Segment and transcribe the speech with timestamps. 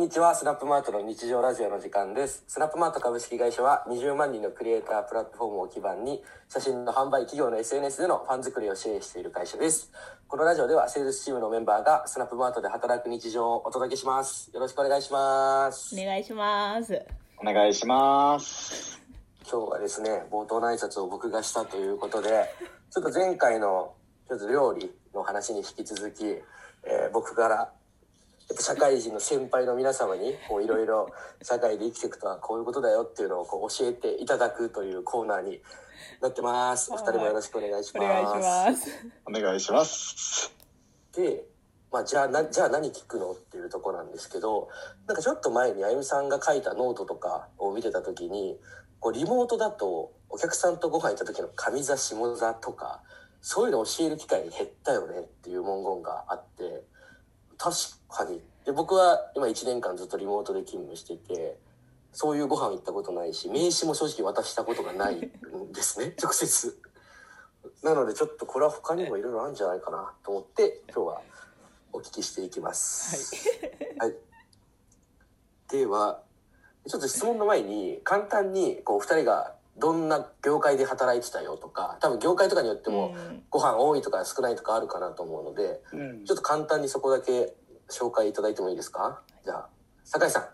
[0.00, 0.34] んにちは。
[0.34, 2.42] スナップマートの日常ラジオの時間です。
[2.48, 9.92] スナップマート株式会社は20万人のクリエイタープラットフォームを基盤に写真の販売企業の SNS でのファン作りを支援している会社です。
[10.26, 14.50] このラジオではセールスチームのメンバーがスナップマートで働く日常をお届けします。
[14.54, 15.94] よろしくお願いします。
[15.94, 17.02] お願いします。
[17.36, 19.02] お願いします。
[19.42, 22.46] 今日はですね、冒頭の挨拶を僕がしたということで、
[22.90, 23.92] ちょっと前回の
[24.26, 27.70] ちょっと料理の話に引き続き、えー僕からや
[28.54, 31.10] っぱ社会人の先輩の皆様にこういろいろ
[31.42, 35.60] 社会で生きていくとはこういうことだよっていうのをこう教えていただくというコーナーに
[36.20, 36.90] なってます。
[36.92, 38.04] お二人もよろしくお願いします。
[38.04, 39.10] お願いします。
[39.26, 40.52] お願いします。
[41.14, 41.44] で、
[41.92, 44.68] まあ、じゃあな、じゃあ何聞くのっていうところなんですけど、
[45.06, 48.58] なんかちょっと前にあゆみさんが書いたノートとかを見てた時に、
[49.00, 53.02] こうリモートだとお客さんとご飯行った時の上座下座とか、
[53.40, 56.84] そういうのを教える機会が減ったよねっていう文言があって、
[57.60, 57.76] 確
[58.08, 58.40] かに。
[58.64, 61.58] で、僕は今1年間ずっとリモートで勤務してて、
[62.10, 66.80] そういうご飯行ったことないし、名刺も正直渡したことがないんですね、 直接。
[67.82, 71.22] なのでちょっとこれは他にもいろいろあるんじゃないかなと思って今日は
[71.92, 73.36] お聞きしていきます。
[73.98, 74.16] はい。
[75.68, 76.22] では、
[76.88, 83.42] ちょっと質問の前に簡単にこう二人がどんな業界で働いてたよとか、多分業界とかによってもうん。
[83.50, 86.24] ご飯多いとか少ないとかあるかなと思うので、うん。
[86.24, 87.54] ちょっと簡単にそこだけ
[87.90, 89.22] 紹介いただいてもいいですか？
[89.44, 89.68] じゃあ、
[90.04, 90.44] 酒井さん。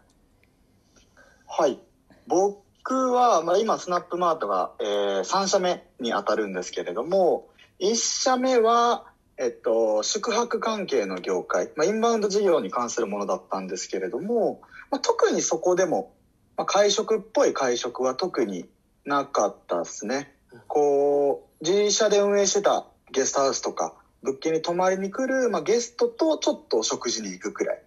[1.49, 1.79] はい。
[2.27, 7.49] 僕は、まあ、今、スナップマートが、えー、3社目に当たるんですけれども、
[7.81, 9.05] 1社目は、
[9.39, 16.15] えっと、宿泊関係の業界、まあ、インバウンド事業に関するものだったんですけれども、まあ、特にそこでも、
[16.57, 18.67] まあ、会食っぽい会食は特に
[19.07, 20.35] なかったですね。
[20.67, 27.83] こう、自社で運営してたゲストハウスとか、物件に泊まりに来る、まあ、ゲストとちょっと食事に行くくらい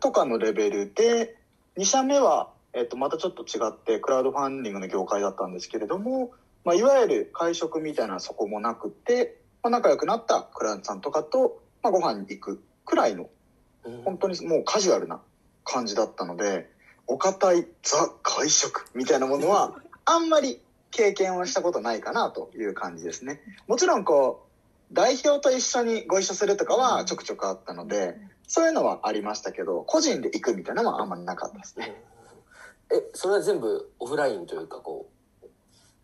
[0.00, 1.36] とかのレベルで、
[1.78, 6.32] 2社目は、えっと、またちょっと違って、クラウドファンディングの業界だったんですけれども、
[6.64, 15.22] まあ、いわゆる会食みたいなそこもなくて、まあ、仲良くなったクライアントさんとかと、まあ、ご飯に行くくらいの、うん本当にもうカジュアルな
[15.64, 16.68] 感じだったので、
[17.06, 19.74] お堅いザ会食みたいなものは、
[20.12, 20.60] あんまり
[20.90, 23.40] 経験はしたことないかなという感じですね。
[23.68, 24.46] もちろんこ
[24.90, 28.16] う、代表と一緒にご一緒するとかはちょくちょくあったので、
[28.48, 31.94] そういうのはありましたけど、個人で行くみたいなのはあんまりなかったですね。
[32.92, 35.08] え、それは全部オフラインというかこ
[35.44, 35.46] う、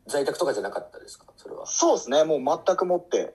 [0.06, 1.26] 在宅とかじゃなかったですか？
[1.36, 1.66] それは。
[1.66, 2.22] そうですね。
[2.22, 3.34] もう全くもって、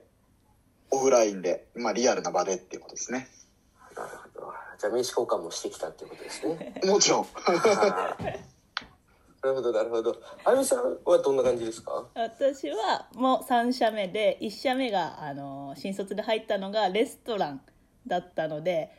[0.90, 3.28] オフラインで、まあリアルな場でっていうことですね。
[3.94, 4.52] なるほど。
[4.78, 6.80] じゃあ名刺交換もしてきたっていうことですね。
[6.88, 7.26] もちろん。
[9.42, 10.16] なるほど、なるほど。
[10.44, 12.06] あゆみさんはどんな感じですか？
[12.14, 17.60] 私はもう3社目で1社目があの新卒で入ったのがレストラン
[18.06, 18.90] だったので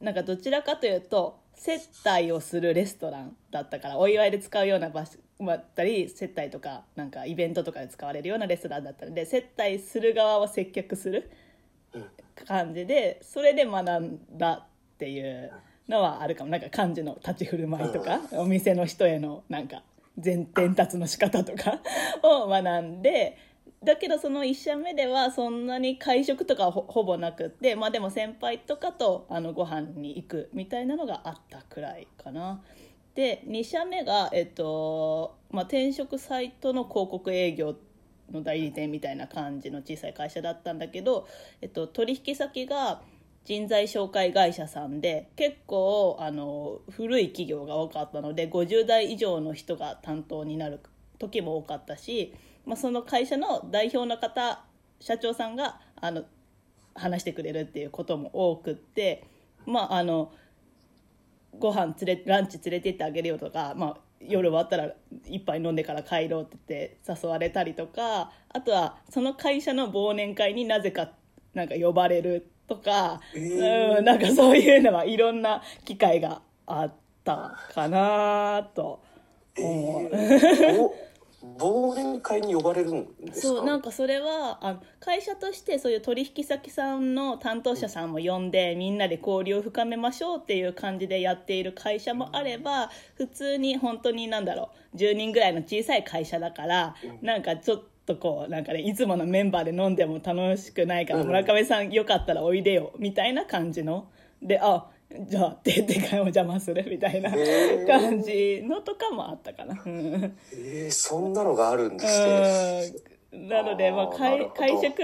[0.00, 11.30] なんかどちらかというと接待をするレストランだったからお祝いで使うような場所だったり接待とかなんかイベントとかで使われるようなレストランだったので接待する側を接客する
[12.46, 14.66] 感じでそれで学んだっ
[14.98, 15.52] ていう
[15.88, 16.50] のはあるかも。
[16.50, 19.82] なんか漢字の立ち振る舞いとかお店の人へのなんか
[20.22, 21.80] 前転達の仕方とか
[22.22, 23.36] を学んで
[23.84, 32.62] だけどその1社目ではそんなに会食とかほほぼなくってまあでも先輩とかとあのご飯に行くみたいなのがあったくらいかな。
[33.14, 37.74] で2社目が、えっとまあ、転職サイトの広告営業
[38.30, 41.26] の代理店みたいな感じの小さい会社だったんだけど、
[41.60, 43.02] えっと、取引先が
[43.44, 50.80] 人材紹介会社さんで結構あの古い企業が多かったので50代以上の人が担当になる
[51.18, 52.34] 時も多かったし、
[52.66, 54.62] まあ、その会社の代表の方
[55.00, 56.24] 社長さんがあの
[56.94, 59.24] 話してくれるっていうことも多くって
[59.66, 60.32] まああの
[61.58, 64.92] ご飯連れランチ連れてってあげるよとか、まあ、夜終わったら
[65.26, 66.56] 一杯飲んでから帰ろうって
[67.04, 71.10] 言って誘われたりとかあとはその会社の忘年会になぜか
[71.54, 76.92] なんか呼ばれるとか、うんなんかそういうのはいろんな機会があっ
[77.24, 79.00] たかなと。
[79.58, 80.10] 思う。
[81.58, 83.48] ぼ忘年会に呼ばれるんですか？
[83.48, 104.08] そうなんかそれはあの会社としてそういう取引先さんの担当者さんも呼んでみんなで交流を深めましょうっていう感じでやっている会社もあれば普通に本当になんだろう10人ぐらいの小さい会社だからなんかちょっとこうなんかねいつものメンバーで飲んでも楽しくないから村上さんよかったらおいでよみたいな感じの
[104.42, 104.86] であ
[105.28, 107.30] じゃあ定点会お邪魔するみたいな
[107.86, 109.80] 感じのとかもあったかな。
[109.84, 110.36] うん。
[110.54, 112.92] えー、そんなのがあるんですね。
[113.32, 113.48] うん。
[113.48, 115.02] なので、まあ、会会食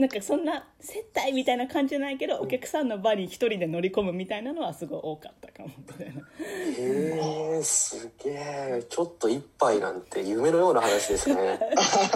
[0.00, 5.68] なんかそんな接待みたいな感じじゃないけどお客さんの場に一人で乗り込むみたいなのはすごい多かったかも。
[5.76, 11.60] みたいなへえすげえちょっと一杯なんて夢のような話ですね。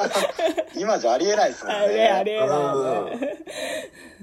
[0.74, 1.78] 今じゃありえないですもんね。
[1.78, 3.06] あれあれうん。
[3.06, 3.38] あれ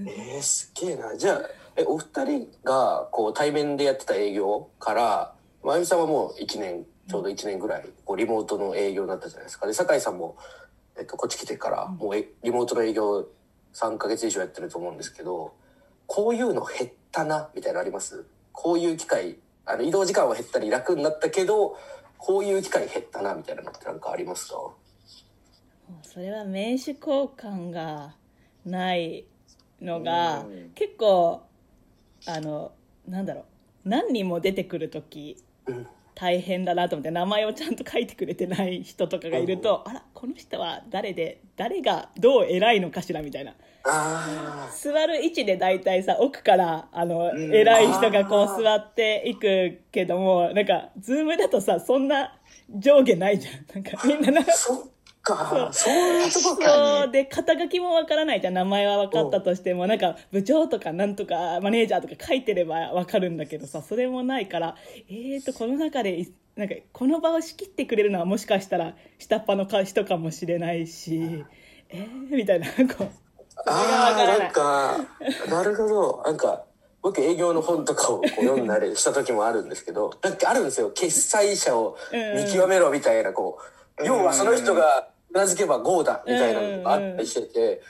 [0.07, 1.15] えー、すげえな。
[1.15, 1.41] じゃあ
[1.75, 9.67] えお二人がこう対面でやってた営業からまゆみさんはもう1年ちょうど1年ぐらいこうリモートの営業になったじゃないですか。
[9.67, 10.37] で酒井さんも、
[10.97, 13.27] えっと、こっち来てからもうえリモートの営業
[13.73, 15.53] 3ヶ月以上やってると思うんですけど
[16.07, 18.25] こういうの減ったなみたいなのあります？
[18.51, 21.77] こういう機会あの移動時間は減ったり楽になったけど
[22.17, 24.55] こういう機会減ったなみたいなのってなんかありますか？
[26.03, 28.15] それは名刺交換が
[28.65, 29.25] ない
[29.81, 30.71] のがうん。
[30.75, 31.41] 結構
[32.27, 32.71] あの
[33.07, 33.89] なんだろう。
[33.89, 43.53] 何人も出てくる時うん大変だなと思って名前をちゃんと書いてくれてない人とかがいると、あらこの人は誰で誰がどう偉いのかしらみたいな。
[43.83, 47.53] あ座る位置で大体さ奥からあのうん。
[47.53, 52.37] 偉い人がこう座っていくけどもなんかズームだとさそんな
[52.69, 53.65] 上下ないじゃん。
[53.73, 54.45] なんかみんなな
[55.21, 55.69] か。
[55.71, 57.03] そういうとこ確かに。
[57.03, 58.53] そうで肩書きもわからないじゃん。
[58.53, 64.75] 名前は分かったとしてもなんか部長とかなんとかマネージャーとか書いてれば 分かるんだけどさそれもないから
[65.09, 71.45] えーとこの中でいなんかこの場を仕切ってくれるのはもしかしたら下っ端の人かもしれないし
[71.93, 73.09] えー、みたいなこう。
[73.65, 74.97] ああ、なんか、
[75.49, 76.23] なるほど。
[76.25, 76.63] なんか、
[77.01, 80.91] 僕営業の本とかをこう読んだりした時もあるんですけど、なんかあるんですよ。
[80.91, 83.59] 決済者を見極めろみたいな、こ
[83.99, 84.07] う、うん。
[84.07, 87.81] 要はその人がうなずけば GO だみたいなのがあったりしてて、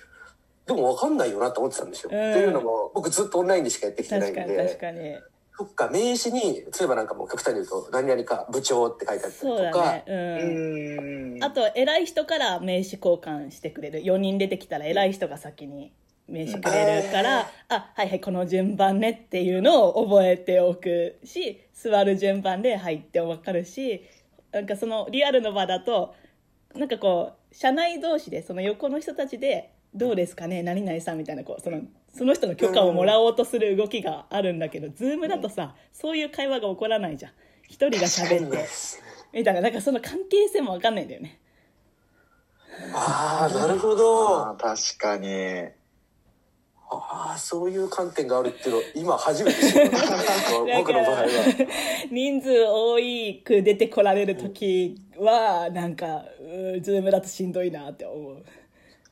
[0.66, 2.10] でも分かんないよなと思ってたんですよ。
[2.14, 2.32] うん。
[2.32, 5.22] っていうのも、僕ずっとオンラインでしかやってきてないん確かに確で、
[5.58, 10.04] そっか、名刺に、例えばなんかもう極端に言うと、何々か部長って書いてあったりとか。
[11.46, 14.00] あと偉い人から名刺交換してくれる。
[14.00, 15.92] 4人出てきたら偉い人が先に
[16.28, 24.04] 名刺くれるから、あはいはいこの順番ねっていうのを覚えておくし座る順番で入って分かるし
[24.52, 26.16] なんかそのリアルの場だと
[26.76, 31.82] なんかこう社内同士でその横の人たちで「どうですかね何々さん」みたいなこうその
[32.14, 37.32] その人の許可をもらおうとする動きがあるんだけど、ズームだとさそういう会話が起こらないじゃん。
[37.70, 38.68] 一人が喋って
[39.32, 41.40] みたいななんかその関係性も分かんないんだよね。
[42.94, 44.56] ああ、なるほど。
[44.60, 45.28] 確かに。
[46.94, 49.98] ああ、そういう観点があるっていうの、今初めて知った。
[50.78, 51.28] 僕の場合は。
[52.12, 58.44] 人数多いく出てこられる時はなんかうーズームだとしんどいなって思う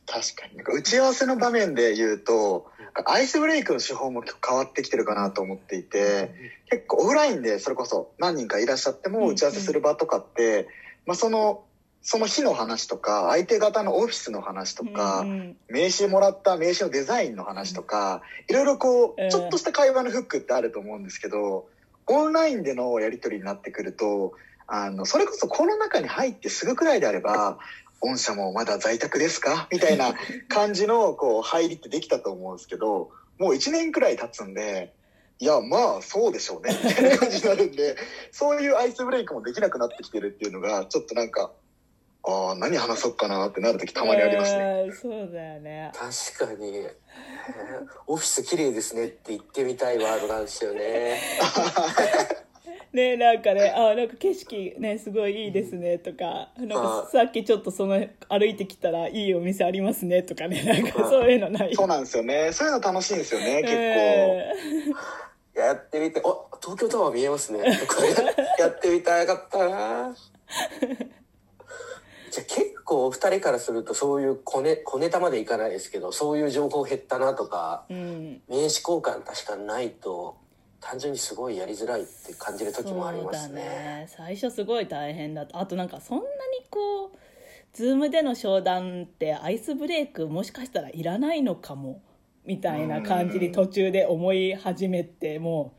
[0.06, 0.58] 確かに。
[0.58, 2.66] なんか打ち合わせの場面で言うと、
[3.06, 6.32] アイスブレイクの手法も結構変わってきてるかなと思っていて、
[6.70, 10.68] 結構オフラインでそれこそ何人かいらっしゃってうんも打ち合わせする場とかって、
[11.06, 11.64] まあその、
[12.02, 21.68] その日の話とか、相手方のオフィスの話とか、うん名刺もらった名刺のデザインの話とか、いろいろこうちょっとした会話のフックってあると思うんですけど、
[22.08, 24.34] オンラインでのやり取りになってくると、
[24.66, 27.60] あの、それこそこの中に入ってすぐくらいであれば、
[28.00, 29.68] 御社もまだ在宅ですか？
[29.72, 30.14] みたいな
[30.48, 34.94] 感じの、こう、入りってできたと思うんですけど、もう1年くらい経つんで、
[35.40, 37.96] いや、まあ、そうでしょうね、みたいな感じになるんで、
[38.32, 41.52] そういうアイスブレイクもできなくなってきてるっていうのが、ちょっとなんか、
[42.24, 44.86] ああ、何話そうかなってなるときたまにありますね。
[44.88, 46.92] うんそうだよね確かに、えー
[48.08, 51.20] オフィス綺麗ですねって言ってみたいワードなんですよね。
[52.94, 62.52] ねなんかねあなんか景色ねすごいいいですねとかなんかさっきちょっとその歩いてきたらいいお店ありますねとかねなんかそういうのないそうなんですよね。
[62.52, 64.90] そういうの楽しいんですよね、結構。
[65.56, 67.60] いややってみて、お東京タワー見えますね。
[67.78, 68.10] とかね
[68.58, 70.16] やってみたかったな。
[72.30, 80.38] じゃあ結構お二人からするとそういう小ネ小ネタまでいかないですけど、そういう情報減ったなとか、うん、うん名刺交換確かにないと、
[80.82, 83.62] 単純にすごいやりづらいって感じる時もありますね。
[83.62, 84.08] ね。
[84.10, 86.30] 最初すごい大変だあとなんかそんなに
[86.70, 87.18] こう
[87.74, 92.02] ズームでの商談ってアイスブレイクもしかしたらいらないのかも
[92.46, 95.79] みたいな感じに途中で思い始めてもう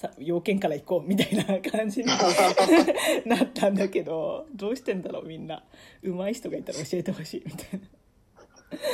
[0.00, 2.06] さ要件から行こうみたいな感じに
[3.26, 5.62] なったんだけどどうしてんだろうみんな
[6.02, 7.78] 上手い人がいたら教えてほしいみたいな。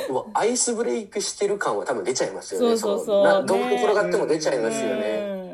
[0.07, 2.77] でもアイスブレイクしてる感は多分出ちゃいますよね。
[2.77, 5.27] そうそうそうどう転がっても出ちゃいますよね。
[5.31, 5.47] うん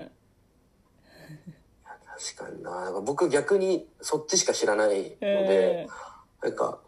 [2.34, 3.02] 確かにな。
[3.04, 5.88] 僕逆にそっちしか知らないので、
[6.42, 6.80] なんか、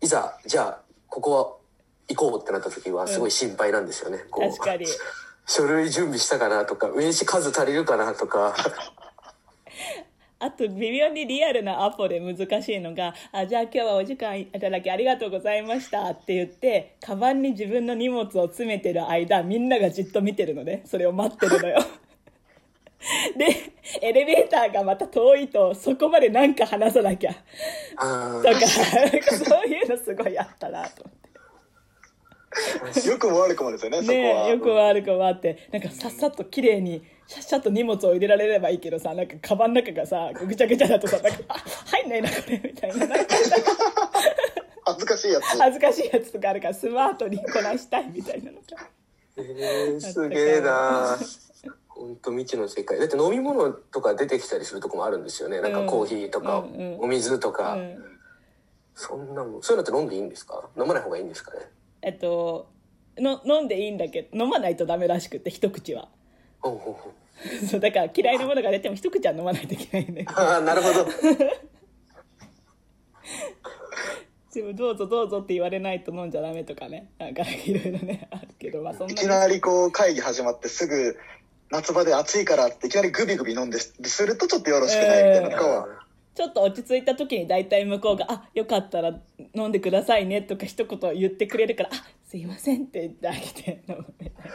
[0.00, 1.56] いざ、じゃあ、ここは
[2.08, 4.24] 行こうってなった時はすごい心配なんですよね。
[4.30, 4.86] こう確かに
[5.46, 8.54] 書類準備したかなとか、名刺数足りるかなとか。
[10.42, 21.78] あと微妙にリアルなアポで難しいのが「あじゃあ今日はお時間いただきありがとうございました」って言ってカバンに自分の荷物を詰めてる間みんながじっと見てるのねそれを待ってるのよ
[23.38, 27.30] でエレベーターがまた遠いとそこまでなんか話さなきゃ
[27.96, 31.21] あだからなんかそういうのすごいあったなと思って。
[33.08, 34.14] よくも悪くもですよね、そこは。
[34.14, 41.54] ねえよく悪くもあってなんかさっさと綺麗にシャッシャッと荷物を入れられればいいけどさなんかカバンの中がさぐちゃぐちゃだとさなんかあ
[41.86, 43.06] 入んないなこれみたいな。
[44.84, 45.44] 恥ずかしいやつ。
[45.58, 48.88] 恥ずかしいやつとかあるからスマートにこなしたいみたいなのが
[49.36, 51.16] えー、すげえな。
[51.88, 52.98] 本当未知の世界。
[52.98, 55.60] だって飲み物とか出てきたりするとこもあるんですよね。
[55.60, 57.00] なんかコーヒーとか、うんうん。
[57.04, 58.04] お水とか、うん。
[58.94, 59.62] そんなもん。
[59.62, 60.68] そういうのって飲んでいいんですか？
[60.76, 61.60] 飲まない方がいいんですかね？
[62.02, 62.70] えっと
[63.18, 66.08] の飲んでいいんだけど飲まないとダメらしくて一口は。
[66.60, 67.12] ほうほうほう。
[67.66, 71.06] そうだから嫌いなものが出ても一口は飲まないといけないん ああなるほど。
[74.54, 77.10] でもどうぞどうぞって言われないと飲んじゃダメとかね。
[77.18, 81.16] なんかいろいろねあるけどまあそんないきなりこう会議始まってすぐ
[81.70, 83.94] 夏場で暑いからっていきなりグビグビ飲んです
[84.26, 85.88] るとちょっとよろしくないみたいなのとかは、
[86.34, 89.18] ちょっと落ち着いた時に大体向こうが「あよかったら
[89.54, 94.50] 飲んでくださいね」とか一言言ってくれるから「あすいません」って言ってあげて飲むみたいな。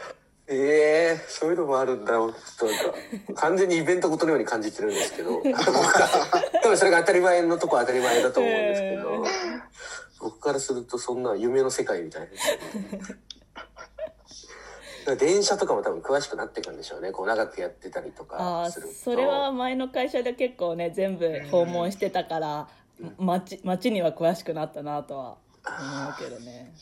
[0.50, 2.14] ええそういうのもあるんだ。
[2.14, 5.42] ちょっとなんか完全にイベントごとのように感じてるんですけど。
[6.64, 9.26] 多分それが当たり前のとこは当たり前だと思うんですけど、
[10.22, 13.16] 僕からするとそんな夢の世界みたいですよねだから
[15.16, 17.12] 電車とかも多分詳しくなってくるんでしょうね。
[17.12, 18.94] こう長くやってたりとああかすると。
[18.94, 22.68] それは前の会社で結構ね全部訪問してたから
[23.18, 26.74] 街街には詳しくなったなとは思うけどね。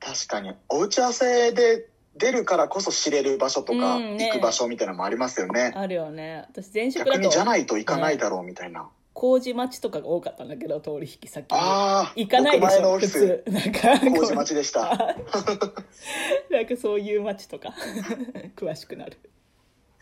[0.00, 0.54] 確かに。
[0.68, 4.30] お打ち合わせで出るからこそ知れる場所とか、うんね。
[4.30, 5.72] 行く場所みたいなのもありますよね。
[5.74, 6.44] あるよね。
[6.48, 11.58] 私前職だと逆にじゃないと行かないねだろうみたいな、麹町とかが多かったんだけど通り引き先に。
[11.58, 13.12] ああ行かないでしょ普僕前のオフィス。
[13.12, 13.44] 通。
[13.50, 14.82] なんか麹町でした。
[16.50, 17.72] なんかそういう街とか
[18.54, 19.18] 詳しくなる。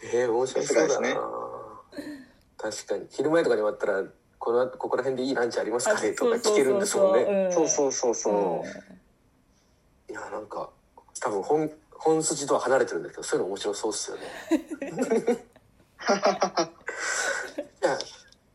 [0.02, 1.16] ええ面白そうだな、ね。
[2.59, 3.06] 確かに。
[3.09, 4.02] 昼前とかに終わったら
[4.40, 6.12] このここら辺でいいランチありますかね？
[6.14, 7.52] とか聞けるんですもんね。
[7.52, 8.64] そうそうそうそ
[10.11, 10.71] う、いやなんか
[11.21, 14.25] 多分本本筋とは離れてるんだけどそういうの面白そうっすよね。
[17.80, 17.97] いや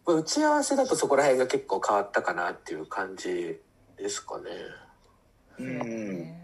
[0.09, 3.59] まあ打ち合わせだとそこら辺が結構変わったかなっていう感じ
[3.95, 4.49] ですかね。
[5.59, 6.35] うん。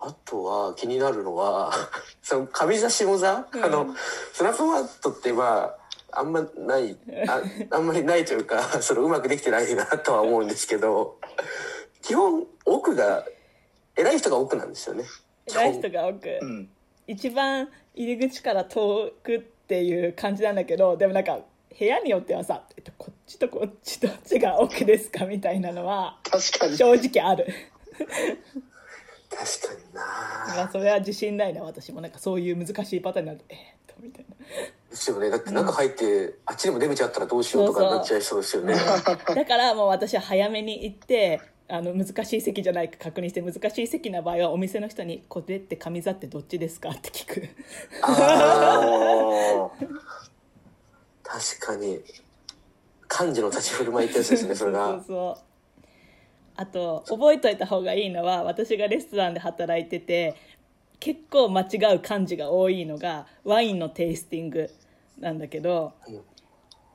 [0.00, 1.72] あとは気になるのは
[2.22, 3.64] その上座下座、うん。
[3.64, 3.94] あの
[4.32, 5.76] スナップマットってま
[6.10, 6.98] ああんまない
[7.28, 11.18] ああんまりないというか そのうまくできてないなとは思うんですけど
[12.02, 13.24] 基本奥が
[13.94, 15.04] 偉い人が奥なんですよね。
[15.46, 16.70] 偉い人が多く、うん
[17.10, 21.38] 一番入り口から遠くっていう感じなんだけどでもなんか
[21.78, 26.76] 部屋によってはさ、えっと、こっちとこっちどっちが奥ですかみたいなのは確かに。
[26.76, 27.46] 正直ある。
[29.30, 30.00] 確かにな。
[30.56, 32.00] まあそれは自信ないな私も。
[32.00, 34.36] なんかそういう難しいパターンになるとえー、っとみたいな。
[34.90, 35.30] ですよね。
[35.30, 38.74] だって中入って、あっちにも出口あったらどうしようとかになっちゃいそうですよね。
[38.74, 47.48] だからもう私は早めに行ってあの難しい席じゃないか確認して難しい席な場合はお店の人に「これって上座ってどっちですか?」って聞く。
[48.02, 49.88] あおーー
[51.28, 52.00] 確かに。
[53.10, 55.44] 幹事の立ち振る舞いってやつですね それがそうそう。
[56.56, 60.34] あと覚えといた方がいいのは私がレストランで働いてて
[60.98, 64.68] 結構間違う漢字が多いのがワインのテイスティング
[65.18, 66.20] なんだけど、うん。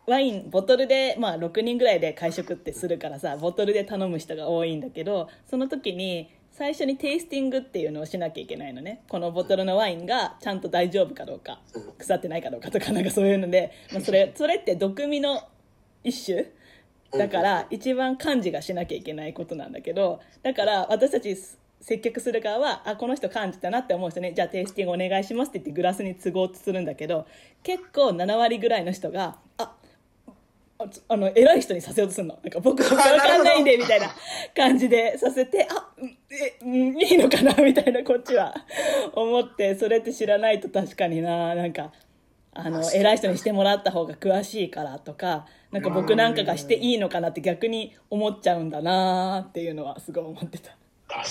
[0.05, 9.01] ワインボトルで、まあ、6人ぐらいで会食ってするからさボトルで頼む人が多いんだけどその時に最初にテイスティングっていうのをしなきゃいけないのね。
[9.09, 11.59] このボトルのワインがちゃんと大丈夫かどうか。
[11.97, 15.41] 腐ってないかどうかとかなんかそういうので、まあ、それ それって毒味の
[16.03, 16.45] 一種
[17.11, 21.35] だから一番漢字がしなきゃいけないことなんだけどだから私たち
[21.79, 24.33] 接客する側はあこの人漢字だなって思う人ね。
[24.33, 27.25] じゃあテイスティングお願いしますって言ってグラスに都合とするんだけど
[27.63, 29.75] 結構7割ぐらいの人があ
[31.07, 32.37] あの偉い人にさせようとするの。
[32.43, 34.09] なんか僕分かんないんでみたいな
[34.55, 38.53] 感じでさせてあうんえうんいいのかなみたいなこっちは。
[39.13, 41.55] 思ってそれって知らないと確かにな。
[41.55, 41.91] なんか
[42.53, 50.75] あの偉い人にしてもらった方が詳しいからとかなんか僕なんかがしていいのかなって逆に思っちゃうんだなっていうのはすごい思ってた。
[51.07, 51.27] 確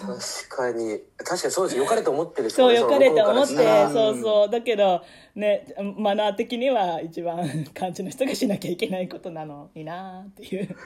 [0.00, 0.18] かに。
[0.18, 1.78] 確かにそうです。
[1.78, 4.50] よかれと思ってるそうよかれと思ってそうそう。
[4.50, 5.02] だけど
[5.34, 5.66] ね
[5.96, 10.76] マナー的には一番感じの人がしなきゃいけないことなのになっていう。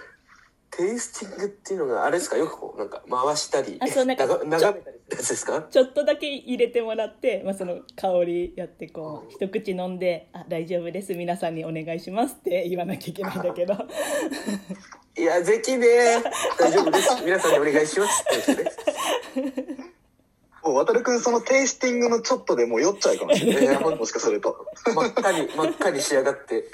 [0.71, 2.37] テイスティングっていうのがあれですか？
[2.37, 5.63] よくこうなんか回したりあそうなんか眺めたりですか？
[5.63, 11.15] ちょっとだけ入れてもらって、まあ、その香りやってこう一口飲んで「あ大丈夫です。
[11.15, 13.75] 皆さんにお願いします」って言わなきゃいけないんだけど。
[15.17, 15.87] いや、ぜきね
[16.57, 17.25] 大丈夫です。
[17.25, 19.98] 皆さんにお願いしますって言ってね。
[20.69, 23.85] もう渡るくんそのテイスティングのちょっとでもう酔っちゃうかもしれない。
[23.97, 24.67] もしかすると。
[24.95, 26.65] 真っ赤に、真っ赤に仕上がって。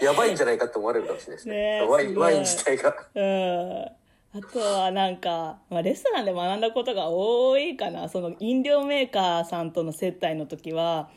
[0.00, 1.54] やばいんじゃないかって思われるかもしれないですね。
[1.54, 2.94] ねえワイン、ワイン自体が。
[3.14, 4.00] うん
[4.32, 11.10] あとはなんか、まあ、レストランで学んだことが多いかなその飲料メーカーさんとの接待の時は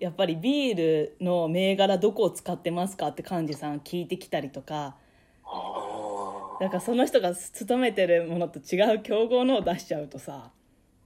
[0.00, 4.96] やっぱりビールの銘柄どこを使ってますかって幹事さん聞いてきたりとか
[5.44, 10.50] あだからその人が勤めてるものと違う競合のを出しちゃうとさ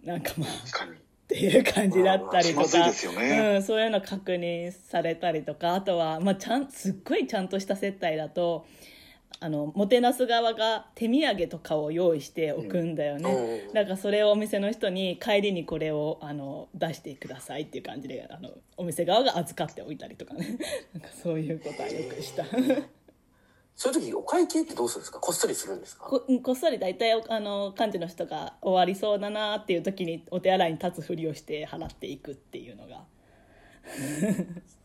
[0.05, 0.93] なんかまあ確かに。
[0.93, 8.67] っていう感じだったりとか、うん、そういうの確認されたりとかあとは、まあ、ちゃんすっごいちゃんとした接待だと
[9.39, 13.69] あのもてなす側が手土産とかを用意しておくんだよね、うん。
[13.69, 20.59] うんだからそれをお店の人に帰りにこれをあの出してくださいっていう感じであのお店側が預かっておいたりとかね。
[20.93, 22.45] なんかそういうことはよくした
[23.77, 25.21] そういう時、お会計ってどうするんですか？
[25.21, 26.05] こっそりするんですか？
[26.05, 33.05] ここっそり大体あの幹事の人が終わりそうだなっていう時にお手洗いに立つふりをして払っていくっていうのが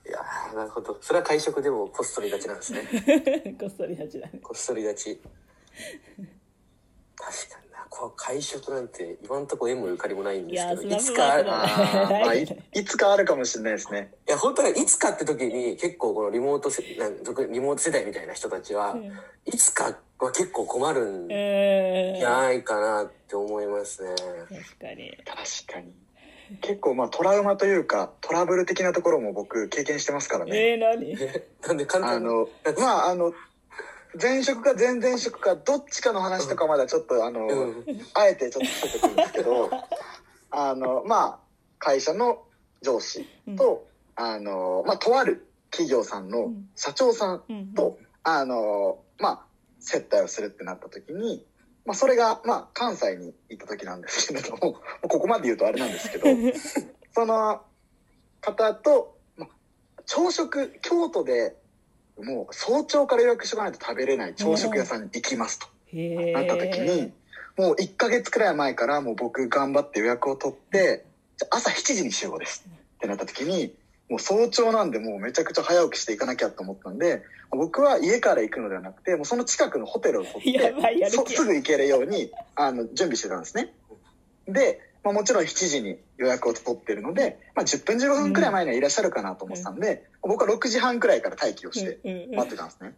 [0.07, 0.97] いやーなるほど。
[1.01, 3.55] それは会食でもこっそり立ちなんですね。
[3.59, 5.21] こっそり立ちだねこっそり立ち。
[7.17, 7.64] 確かに
[8.15, 14.11] 会食なんて今のところ縁もゆかりもないんですけど、いつかある、 まあ、いいつかあるかもしれないですね。
[14.27, 14.85] や、本当はい。
[14.85, 18.27] つかって時に結構このリモートせ、なん特にリモート世代みたい。
[18.27, 19.05] な人たちは、うん
[19.45, 19.57] い。
[19.57, 22.63] つかは結構困るんじえゃない。
[22.63, 23.67] かなって思い。
[23.67, 24.09] ますね。
[24.15, 25.93] 確かに確かに。
[26.61, 27.75] 結構まあトラウマとい。
[27.77, 30.71] うかトラブル的なところも僕経験してますからね。
[30.71, 31.17] えー、何
[31.67, 32.27] なんで簡単に。
[32.27, 33.33] あの、まああの、
[34.21, 37.85] 前職か前々職かどっちかの話とかまだちょっとあの、うん。
[38.13, 39.69] あえてちょっと伏せてくるんですけど、
[40.51, 41.39] あの、まあ
[41.79, 42.43] 会社の
[42.81, 47.73] 上司と、あの、まあとある企業さんの社長さんうん。
[47.73, 49.45] と、あの、まあ
[49.79, 51.45] 接待をするってなった時に、
[51.85, 56.27] まあそれが、まあ関西に行った時なんですけれど も、ここまで言うとあれなんですけど、
[57.13, 57.61] その
[58.41, 59.49] 方と、まあ、
[60.05, 61.55] 朝食、京都で
[62.23, 65.67] もう早朝から予約しとかないと食べれない朝食屋さんに行きますと。
[65.87, 67.11] へなった時に、
[67.57, 71.05] もう1ヶ月くらい前からもう僕頑張って予約を取って、
[71.49, 72.65] 朝7時に集合です。
[72.67, 73.73] ってなった時に、
[74.09, 83.73] もう早朝なんでもうめちゃくちゃ早起きしていかなきゃと思ったんで、僕は家から行くのではなくて、もうその近くのホテルを取って すぐ行けるように、あの、準備してたんですね。
[84.47, 92.35] で、まあ、もちろん7時に予約を取ってるので、まあ、10分15分くらい前にはいらっしゃるかなと思ってたんで、僕は6時半くらいから待機をしてうんうんうん。
[92.35, 92.95] 待ってたんですね。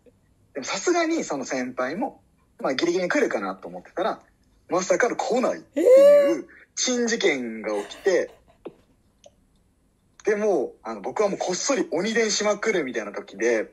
[0.53, 2.21] でもさすがにその先輩も、
[2.61, 4.21] まあ、ギリギリに来るかなと思ってたら、
[4.69, 8.31] まさかの来ないっていう珍事件が起きて、
[10.23, 13.69] でも、あの、僕はもうこっそり鬼伝しまくるみたいな時で、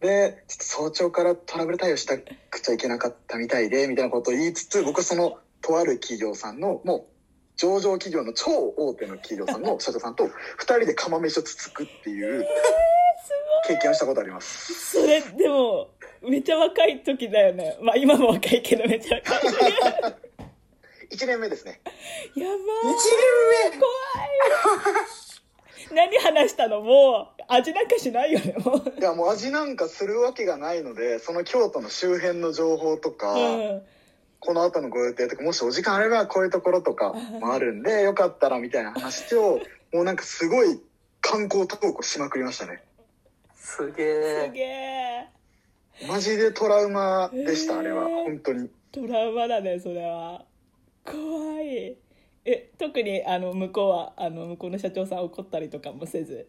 [0.00, 7.19] で、ちょっと早朝からトラブル対応したくちゃいけなかったみたいで、みたいなことを言いつつ、僕はその、とある企業さんの、もう、
[7.60, 12.46] 上場企業の超大手の企業さんの社長さんと、二人で釜飯をつつくっていう、
[13.66, 14.72] 経験をしたことあります。
[14.98, 15.90] それでも
[16.22, 17.76] めっちゃ若い時だよね。
[17.82, 19.40] まあ今も若いけどめっちゃ若い。
[21.12, 21.82] 1年目ですね。
[22.34, 23.10] やばい一
[23.78, 23.92] 怖
[26.00, 26.08] い。
[26.08, 26.80] 何話したの？
[26.80, 28.94] もう味なんかしないよねもう。
[28.98, 33.82] いや、もう味なんかするわけがないので、その京都の周辺の情報とか、うん
[34.40, 39.60] この後のご予定とか、もしお時間あればこういうところとか もあるんで、よかったらみたいな話を、
[39.92, 40.80] もうなんかすごい
[41.20, 42.82] 観光投稿しまくりましたね。
[43.54, 44.50] すげすえ。
[44.52, 45.28] げえ
[46.08, 48.06] マジでトラウマでした、へーあれは。
[48.06, 48.70] 本当に。
[48.90, 50.44] トラウマだねそれは
[51.04, 51.96] 怖い
[52.44, 56.48] え特にあの向こうはあの向こうの社長さん怒ったりとかもせず？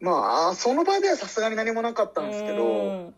[0.00, 3.14] まあ、その場ではさすがに何もなかったんですけうど、ん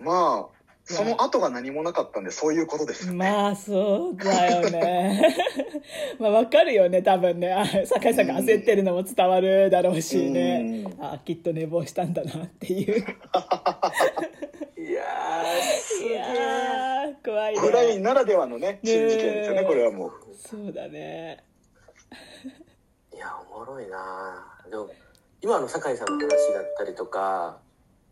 [0.00, 0.59] まあ、
[0.90, 3.18] その後が何もなかったんで、そういうことですよね。
[3.18, 5.36] まあそうだよね。
[6.18, 7.52] まあわかるよね多分ね。
[7.52, 10.84] あ酒井さんが焦ってるのも伝わるだろうしね。
[10.86, 11.04] うん。
[11.04, 13.04] あきっと寝坊したんだなっていう。
[14.80, 16.16] いやー、すいげえ。
[16.16, 20.12] やー怖いオフラインねならではのね、新事件ですよね、ねこれはもう。
[20.36, 21.44] そうだね。
[23.14, 24.56] いや、おもろいな。
[24.68, 24.90] でも、
[25.42, 27.58] 今の酒井さんの話だったりとか、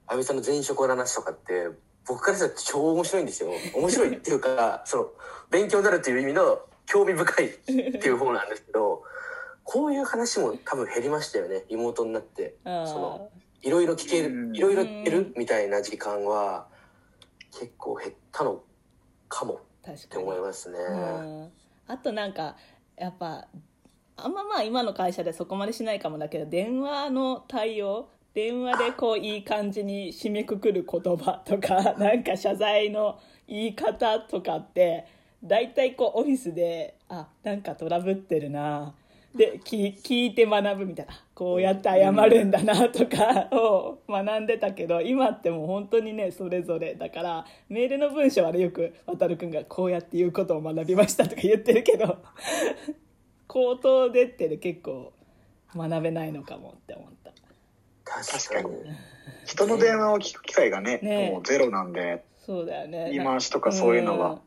[0.07, 1.69] 安倍さんの前職の話とかって、
[2.09, 3.51] 僕からしたら超面白いんですよ。
[3.75, 5.11] 面白いっていうか、 その、
[5.51, 9.03] 勉強になるっていう意味の興味深いっていう方なんですけど、
[9.65, 12.57] こういう話も多分減りましたよね、リモートになって。
[12.65, 16.69] あそのいろいろ聞けうんる、いろいろ聞けるみたいな時間は、
[17.51, 18.63] 結構減ったの
[19.29, 20.79] かもって思いますね。
[20.79, 21.53] うん
[21.89, 22.55] あとなんか
[22.97, 23.49] やっぱ
[24.17, 35.07] あんままあ今の会社でそこまでしないかもだけど電話の対応電話でこういい感じに締めくくる言葉とか なんか謝罪の言い方とかって
[35.43, 38.95] 大体こうオフィスであなんかトラブってるな
[39.35, 52.19] で聞いて学ぶみたいなこうやって謝るんだなとか を学んでたけど今ってもう本当にねそれぞれだからメールの文章はねよく渡くんがこうやって言うことを学びましたとか言ってるけど
[53.49, 55.13] 口頭でってね結構
[55.75, 57.48] 学べないのかもって思った。
[58.09, 58.77] 確かに。
[59.45, 61.31] 人の電話を聞く機会がね、ね。
[61.31, 63.11] もうゼロなんで、そうだよね。
[63.13, 64.39] 言い回しとかそういうのは。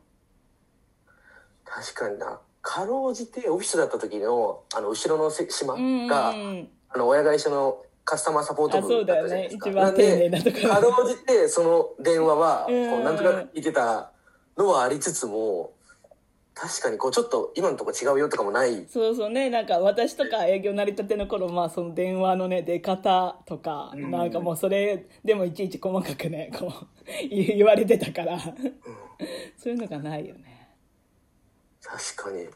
[1.64, 2.40] 確かにな。
[2.60, 6.68] かろうじてオフィスだった時の、あの、後ろのせ島うんが、うん。
[6.90, 9.66] あの、親会社のカスタマーサポート部だったじゃないですか。
[9.66, 9.72] ね。
[9.72, 10.58] 一番丁寧なとこ。
[10.62, 13.00] ろかろうじて、その電話は、こうん。
[13.00, 14.10] う、なんとなく聞いてた
[14.56, 15.72] のはありつつも、
[16.54, 18.86] 確かにこう、ちょっと今のとこ違うよとかもない。
[18.88, 26.86] そうそうねなんか私とか営業成り立ての頃まあその電話のね出方とか、うんなんかもうそれでもいちいち細かくねこう
[27.30, 28.38] 言言われてたから
[29.56, 30.68] そういうのがないよね
[31.82, 32.48] 確かに。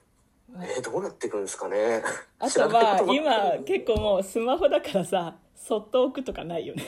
[0.58, 2.02] えー、どうなってくるんですかね。
[2.38, 6.84] あとまあ知らないことばっかり今結構もうスマホだからさそっと置くとかないよね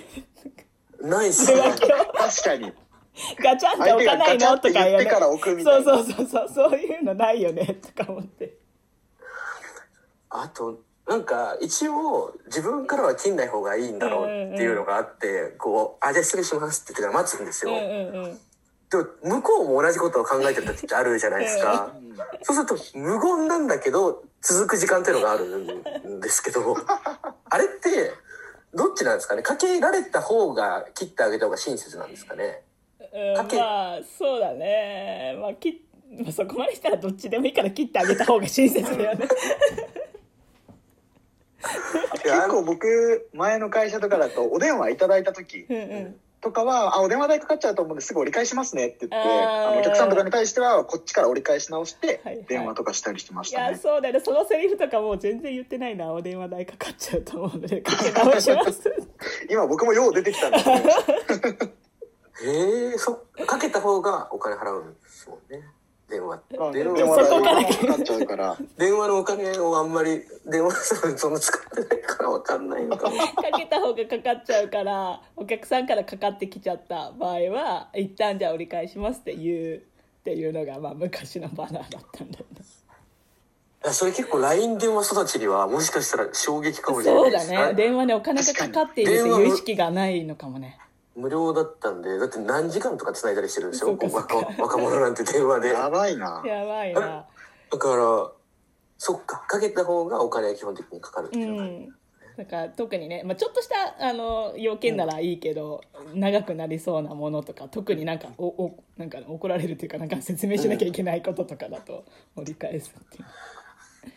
[1.01, 1.63] ないっすね。
[2.15, 2.73] 確かに。
[3.43, 4.59] ガチャンって置かないの？
[4.59, 5.85] とか言ってから置くみたいな。
[5.85, 6.71] そうそうそうそう。
[6.71, 7.67] そういうのないよね。
[7.95, 8.57] とか思って。
[10.31, 14.27] あと、なんか、一応、自分からは切んない方がいいんだろうっ
[14.57, 17.73] ていうのがあって、こう、あ、じゃあ失礼しますって言ってから待つんですよ。
[17.73, 18.41] うんうんうん。
[18.91, 19.07] でも、
[19.41, 21.93] 向こうも同じことを考えてる時ってあるじゃないですか。
[22.43, 26.77] そうすると、無言なんだけど、続く時間っていうのがあるんですけど、
[27.49, 28.13] あれって、
[28.75, 29.43] どっちなんですかね？
[29.43, 32.63] かけられた方が切ってあげた方が親切なんですかね？
[33.19, 35.37] うんまあそうだね。
[35.41, 39.29] まあ切まあ、そこまでしたらどっちでもいいから切ってあげた方が親切だよね。
[42.23, 53.73] 結構僕、前の会社とかだと、お電話いただいた時うんうんとかは、あ、お電話代かかっちゃうと思うんですぐ折り返しますねって言って、あのお客さんとかに対しては、こっちから折り返し直してはいはい、電話とかしたりしてまいしたね。
[53.73, 54.21] やそうだよね。
[54.21, 58.89] そのセリフとかもう全然言ってないなお電話代かかっちゃうと思うのでかけ 直します。
[59.51, 60.75] 今僕もよう出てきたんですよ。
[62.43, 65.65] へえ、そ、かけた方がお金払うんですもんね。
[66.09, 66.59] 電話って。
[66.59, 68.57] まあ電電話そこかかかっちゃうから。
[68.79, 70.73] 電話のお金をあんまり、電話
[71.17, 73.17] その使ってないからわかんないのかも。
[73.17, 79.81] かけた方がかかっちゃうからお客さんからかかってきちゃった場合は一旦じゃあ折り返しますって言うっ
[80.25, 82.63] ていうのがまあ昔のバナーだったんだよね
[83.93, 90.79] それ結構 LINE 電話育ちにはもしかしたら衝撃かもしれなそいうですだね電話にお金がかかっているっていう意識がないのかもね
[91.19, 93.99] 無料だったんで、だって何時間とか繋いだりしてるんですよ。
[94.01, 95.69] 若若者なんて電話で。
[95.69, 96.43] やだばいな。
[96.47, 97.01] やばいな
[97.71, 98.31] から、
[98.97, 101.89] そっか、かけた方がお金は基本的にかかるってういうのが、ん
[102.39, 105.81] だから特にね、まあ、ちょっとしたあの要件ならいいけど、
[106.15, 112.05] 長くなりそうなものとか特になんかおおなんか怒られるっていうかなんか説明しなきゃいけないこととかだと
[112.37, 113.25] 折り返すっていう。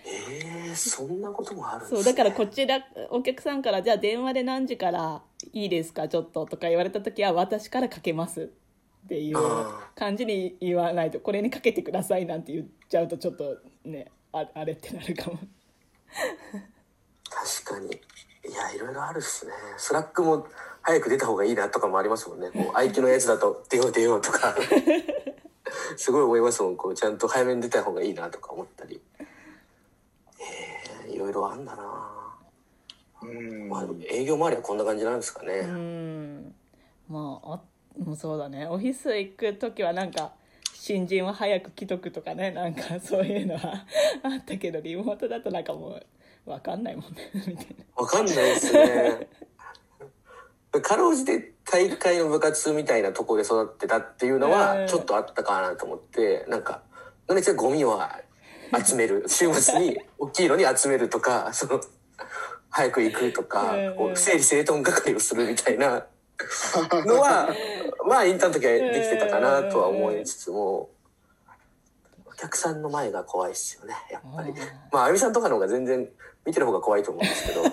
[0.05, 5.21] ええそんなこともあるんですそうだからこちらお客さんから「じゃあ電話で何時から
[5.53, 6.07] いいですか？
[6.07, 8.49] ちょっと」とか言われた時は「私からかけます」
[9.05, 15.39] っていうあ感じに言わないと「これにかけてください」なんて言っちゃうとちょっとねああれってなるかも。
[17.29, 17.87] 確かに。
[17.87, 19.53] いや、いろいろあるっすね。
[19.77, 20.45] スラックも
[20.81, 22.49] 早く出た方がいいなとかもありますもんね。
[22.51, 24.55] こう、 相手のやつだと出よう出ようとか。
[25.95, 26.75] すごい思いますもん。
[26.77, 28.99] こう、ちゃんと早めに出た方がいいなとか思ったり。
[30.41, 32.11] ええいろいろあんだな。
[33.23, 33.69] うん。
[33.69, 35.61] まあ、営業周りはこんな感じなんですかうね。
[35.61, 36.55] ん。
[37.07, 37.61] まああ
[37.97, 38.67] もうそうだね。
[38.67, 40.31] オフィス行く時はなんか
[40.73, 42.51] 新人は早く来とくとかね。
[42.51, 43.85] なんか そういうのは
[44.23, 46.05] あったけどリモートだとなんかもう
[46.45, 47.31] 分かんないもんね。
[47.35, 47.85] みたいな。
[47.95, 49.27] わかんないですね。
[50.81, 54.53] かろうじて大会の部活みたいなところで育ってたっていうのうん。
[54.53, 56.81] はちょっとあったかなと思って、なんか、
[57.27, 58.19] なんでゴミは
[58.85, 61.81] 集める、週末に大きいのに集めるとか、その、
[62.71, 66.05] 早く行くとかうん、こう整理整頓係をするみたいな
[67.05, 67.49] のは、
[68.07, 70.89] まあインターンの時はできてたかなとは思いつつも、
[72.25, 74.57] お客さんの前が怖いっすよね、やっぱりうん。
[74.91, 76.09] まあ、あゆみさんとかの方が全然
[76.45, 77.61] 見てる方が怖いと思うんですけど、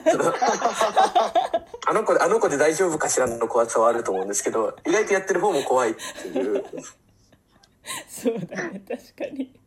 [1.87, 6.65] あの子で、あの子で大丈夫かしらの怖さはあると思うんですけど、意外とやってる方も怖いっていう。
[8.07, 9.59] そうだね確かに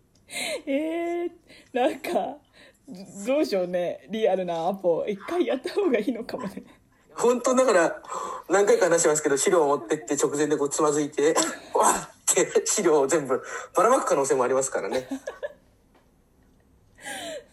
[0.65, 1.32] えー、
[1.74, 2.38] なんか
[3.26, 6.63] どうしようねリアルなアポ一回やった方がいいのかもね
[7.15, 8.02] 本当だから、
[8.50, 11.36] 何回か話しますけど、資料を持ってって直前でこうつまずいて、
[11.76, 13.44] わーって資料を全部
[13.76, 15.08] ばらまく可能性もありますからね。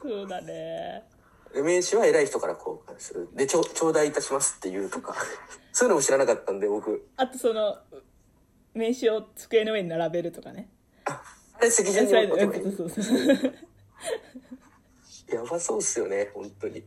[0.01, 1.03] そうだね
[1.55, 3.29] 名刺は偉い人から交換する。
[3.35, 5.15] で、ちょ、頂戴いたしますって言うとか。
[5.73, 7.07] そういうのも知らなかったんで、僕。
[7.17, 7.79] あとその
[8.75, 10.69] 名刺を机の上に並べるとかね
[11.59, 12.63] あれ、席順に置けばいい。
[12.63, 13.15] そうそうそ
[13.49, 13.55] う
[15.35, 16.83] やばそうっすよね、本当に。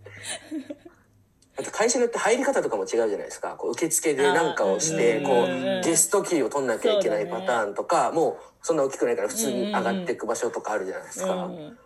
[1.60, 3.56] あと会社によって入り方とかも違うじゃないですか。
[3.56, 11.46] こう受付で何かをして、こうゲストキーを取んなきゃいけないパターンとか、もう、そんな大きくないから普通に上がっていく場所とかあるじゃないですか。
[11.46, 11.78] うん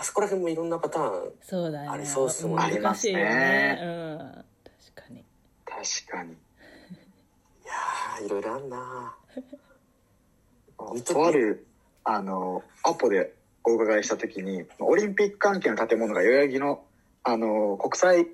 [0.00, 1.90] あそこら辺もいろんなパターン。
[1.90, 4.18] ありそうっすもんね難しいよねあうん
[4.94, 5.24] 確かに
[5.64, 6.34] 確かに。
[6.34, 6.36] い
[7.66, 9.16] やー、いろいろあんな
[11.04, 11.66] とあ る、
[12.10, 16.82] あの、アポでお伺いしたときに、オリンピック関係の建物が代々木の、
[17.22, 18.26] あの、国際、ん？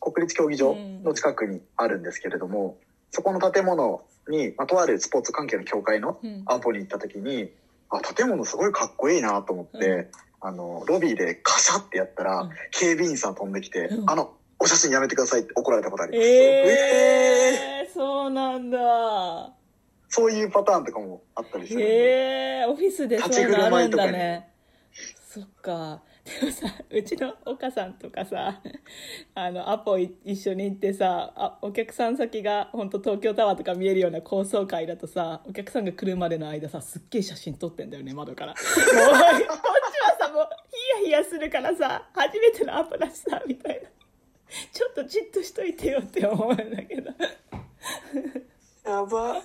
[0.00, 2.78] 国立競技場の近くにあるんですけれども、
[3.10, 6.42] そこの建物に、まあ、とあるスポーツ関係の協会のうん。
[6.46, 7.50] アポに行ったときに、
[7.90, 10.06] あ、建物すごいかっこいいなと思って、うん。
[10.40, 12.50] あの、ロビーでカシャってやったら、うん。
[12.70, 14.10] 警備員さん飛んできて、うん。
[14.10, 16.26] あの、お写真やめてくださいって怒られたことあります。
[16.26, 19.59] えー、そうなんだ
[20.10, 21.86] そういうパターンとかもあったりするんで。
[21.86, 24.50] へえオフィスでそういうのあるんだね
[25.26, 26.02] そっか。
[26.24, 28.60] でもさうちの岡さんとかさ
[29.34, 38.48] あのアポい一緒に行ってさあお客さん先が本当東京タワーとか見えるような高層階だとさお客さんが来るまでの間さすっげえ写真撮ってんだよね窓から。
[38.48, 40.48] もうこっちはさもう
[41.00, 43.88] ヒヤヒヤするからさ初めてのアポだしさみたいな。
[44.72, 47.12] ちょっとじっとしといてよって思うんだけど
[48.84, 49.42] やば。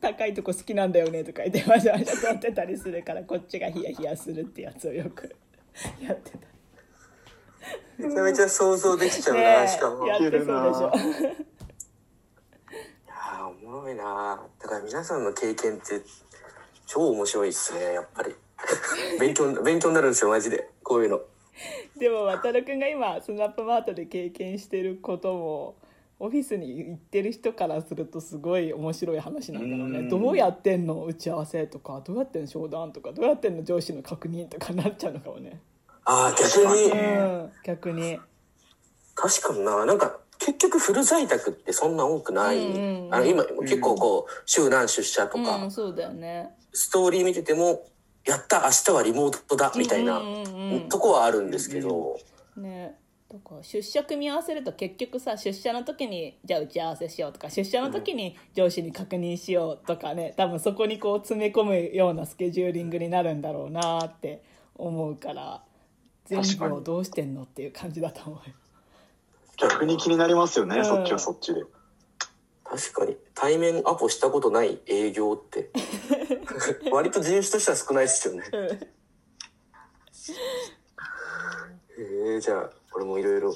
[0.00, 5.36] 高いとこ好きなんだよねとか言ってわざわざ撮ってたりするからこっちがヒヤヒヤするってやつをよく
[6.00, 6.38] やってた
[7.98, 10.06] めちゃめちゃ想像できちゃうな、ねえしかも。
[10.06, 16.00] いややってそうでしょー、おもろいなだから皆さんの経験って、
[16.86, 18.34] 超面白いっすね、やっぱり。
[19.20, 20.70] 勉強、勉強になるんですよ、マジで。
[20.82, 21.20] こういうの。
[21.98, 25.74] でも渡るくんが今スナップマートで経験してることも
[26.22, 29.98] オフィスに行ってる人からするとすごい面白い話なんだろうね。
[30.00, 30.08] うん。
[30.10, 31.04] どうやってんの？
[31.06, 32.02] 打ち合わせとか。
[32.04, 32.46] どうやってんの？
[32.46, 33.12] 商談とか。
[33.12, 33.64] どうやってんの？
[33.64, 35.60] 上司の確認とかなっちゃうのかもね。
[36.04, 36.90] ああ、逆に。
[36.90, 37.50] 確か、うん。
[37.64, 38.20] 逆に。
[39.14, 42.58] 確かにな、なんか、結局フル在宅ってそんな多くない。
[42.58, 43.14] うんうんうん。
[43.14, 46.50] あの、今、結構こう、週何出社とか、うんそうだよね。
[46.72, 47.86] ストーリー見てても、
[48.26, 50.20] やった、明日はリモートだ、みたいな、
[50.90, 52.18] とこはあるんですけど、
[52.56, 52.98] ね
[53.32, 64.42] だから出社組み合わせると結局さ出社の時にじゃあ打ち合わせしようとか出社の時に上司に確認しようとかね多分そこにこう詰め込むようなスケジューリングになるんだろうなって
[64.74, 65.62] 思うから
[66.26, 68.40] 全部をどうしてんのっていう感じだと思う。
[69.58, 70.84] 逆に気になりますよね、うん。
[70.84, 71.62] そっちはそっちで。
[72.64, 75.70] 確かに、対面アポしたことない営業って、
[76.92, 78.44] 割と人種としては少ないですよね。
[78.52, 78.80] うん
[82.30, 83.52] えー、じゃあ、俺もいろいろ、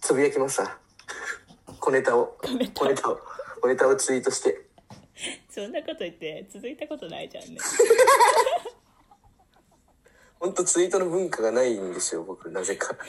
[0.00, 0.78] つぶやきますわ。
[1.80, 2.36] 小ネタを、
[2.74, 3.18] 小ネタを、
[3.62, 4.60] 小ネタをツイートして。
[5.48, 7.58] そんなこと言って続いたことないじゃんね
[10.40, 12.94] ほんとツイートの文化がないんですよ、僕、なぜか。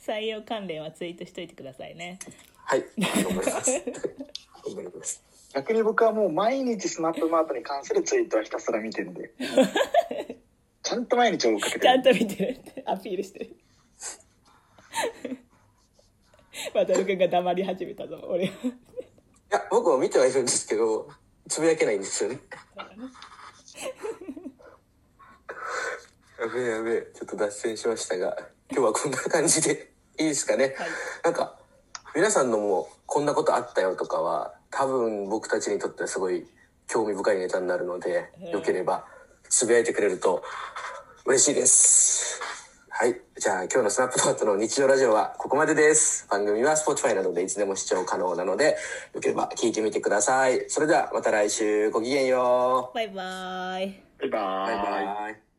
[0.00, 2.18] 採用関連はツイートしといてくださいね
[2.64, 3.70] はい、頑張ります。
[3.70, 5.22] 頑張ります。
[5.54, 9.30] 逆に僕はもう毎日スナップマートに関するツイートはひたすら見てるんで。
[10.92, 11.82] ちゃんと毎日追いかけてる。
[11.82, 13.56] ちゃんと見てるってアピールしてる
[16.74, 18.52] 渡るくんが黙り始めたぞ俺はい
[19.48, 21.08] や、僕も見てはいるんですけど、
[21.48, 22.40] つぶやけないんですよね。
[26.38, 28.36] やべえやべえ、ちょっと脱線しましたが、
[28.70, 30.74] 今日はこんな感じで いいですかね。
[30.76, 30.88] はい
[31.24, 31.58] なんか、
[32.14, 36.46] 皆さんのもこんなことあったよとかは、多分僕たちにとってはすごい
[36.86, 39.06] 興味深いネタになるので、うんよければ
[39.52, 40.42] つぶやいてくれると
[41.26, 42.40] 嬉しいです。
[42.88, 43.20] はい。
[43.38, 46.26] じゃあ今日のスナップノートの日常ラジオはここまでです。
[46.30, 48.78] 番組は Spotify などでいつでも視聴可能なので、
[49.14, 50.64] よければ聞いてみてください。
[50.68, 52.94] それではまた来週ごきげんよう。
[52.94, 55.06] バイバイバイババイーイ。
[55.06, 55.51] バイ。